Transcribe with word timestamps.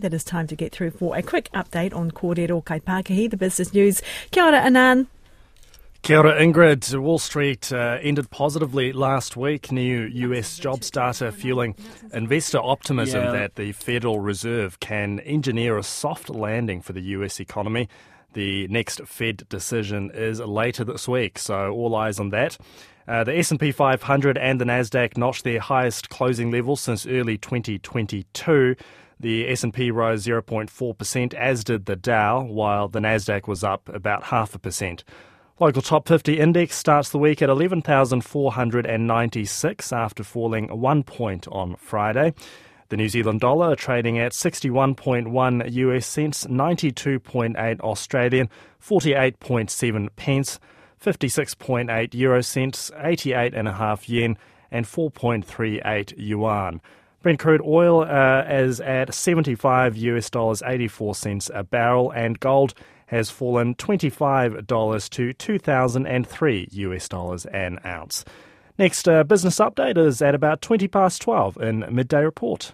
That 0.00 0.14
is 0.14 0.24
time 0.24 0.46
to 0.48 0.56
get 0.56 0.72
through 0.72 0.92
for 0.92 1.16
a 1.16 1.22
quick 1.22 1.50
update 1.52 1.94
on 1.94 2.10
Kōrero 2.10 2.62
Kaipākahi, 2.62 3.30
the 3.30 3.36
business 3.36 3.72
news. 3.72 4.02
Kia 4.30 4.44
ora, 4.44 4.60
Anan. 4.60 5.06
Kia 6.02 6.18
ora, 6.18 6.40
Ingrid. 6.40 6.98
Wall 7.00 7.18
Street 7.18 7.72
uh, 7.72 7.98
ended 8.02 8.30
positively 8.30 8.92
last 8.92 9.36
week. 9.36 9.72
New 9.72 10.02
US 10.02 10.58
jobs 10.58 10.90
data 10.90 11.32
fueling 11.32 11.74
investor 12.12 12.58
optimism 12.58 13.24
yeah. 13.24 13.32
that 13.32 13.54
the 13.56 13.72
Federal 13.72 14.20
Reserve 14.20 14.80
can 14.80 15.20
engineer 15.20 15.78
a 15.78 15.82
soft 15.82 16.28
landing 16.28 16.82
for 16.82 16.92
the 16.92 17.00
US 17.00 17.40
economy. 17.40 17.88
The 18.34 18.68
next 18.68 19.00
Fed 19.06 19.48
decision 19.48 20.10
is 20.12 20.40
later 20.40 20.84
this 20.84 21.08
week, 21.08 21.38
so 21.38 21.70
all 21.70 21.94
eyes 21.94 22.18
on 22.18 22.30
that. 22.30 22.58
Uh, 23.06 23.22
the 23.22 23.36
S&P 23.38 23.70
500 23.70 24.38
and 24.38 24.60
the 24.60 24.64
Nasdaq 24.64 25.16
notched 25.16 25.44
their 25.44 25.60
highest 25.60 26.08
closing 26.08 26.50
level 26.50 26.74
since 26.74 27.06
early 27.06 27.36
2022. 27.36 28.76
The 29.20 29.48
S&P 29.48 29.90
rose 29.90 30.26
0.4%, 30.26 31.34
as 31.34 31.64
did 31.64 31.86
the 31.86 31.96
Dow, 31.96 32.42
while 32.42 32.88
the 32.88 33.00
Nasdaq 33.00 33.46
was 33.46 33.64
up 33.64 33.88
about 33.88 34.24
half 34.24 34.54
a 34.54 34.58
percent. 34.58 35.04
Local 35.60 35.82
top 35.82 36.08
50 36.08 36.40
index 36.40 36.76
starts 36.76 37.10
the 37.10 37.18
week 37.18 37.40
at 37.40 37.48
11,496 37.48 39.92
after 39.92 40.24
falling 40.24 40.80
one 40.80 41.04
point 41.04 41.46
on 41.48 41.76
Friday. 41.76 42.34
The 42.88 42.96
New 42.96 43.08
Zealand 43.08 43.40
dollar 43.40 43.76
trading 43.76 44.18
at 44.18 44.32
61.1 44.32 45.72
US 45.72 46.06
cents, 46.06 46.44
92.8 46.46 47.80
Australian, 47.80 48.50
48.7 48.82 50.08
pence, 50.16 50.58
56.8 51.02 52.14
euro 52.14 52.40
cents, 52.40 52.90
88.5 52.96 54.08
yen, 54.08 54.38
and 54.70 54.86
4.38 54.86 56.14
yuan. 56.16 56.80
Brent 57.24 57.38
crude 57.38 57.62
oil 57.64 58.02
uh, 58.02 58.44
is 58.46 58.82
at 58.82 59.14
75 59.14 59.96
US 59.96 60.28
dollars 60.28 60.62
84 60.62 61.14
cents 61.14 61.50
a 61.54 61.64
barrel, 61.64 62.10
and 62.10 62.38
gold 62.38 62.74
has 63.06 63.30
fallen 63.30 63.74
$25 63.76 65.08
to 65.08 65.32
2003 65.32 66.68
US 66.70 67.08
dollars 67.08 67.46
an 67.46 67.78
ounce. 67.86 68.26
Next 68.76 69.08
uh, 69.08 69.24
business 69.24 69.56
update 69.56 69.96
is 69.96 70.20
at 70.20 70.34
about 70.34 70.60
20 70.60 70.86
past 70.88 71.22
12 71.22 71.56
in 71.56 71.86
Midday 71.90 72.24
Report. 72.24 72.72